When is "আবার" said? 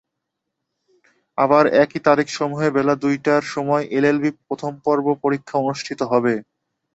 1.37-1.63